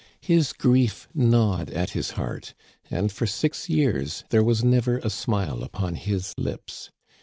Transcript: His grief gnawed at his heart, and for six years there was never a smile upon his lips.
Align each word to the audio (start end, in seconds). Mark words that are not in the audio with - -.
His 0.21 0.51
grief 0.51 1.07
gnawed 1.13 1.69
at 1.69 1.91
his 1.91 2.09
heart, 2.17 2.55
and 2.89 3.11
for 3.11 3.27
six 3.27 3.69
years 3.69 4.23
there 4.31 4.43
was 4.43 4.63
never 4.63 4.97
a 4.97 5.11
smile 5.11 5.61
upon 5.61 5.93
his 5.93 6.33
lips. 6.39 6.89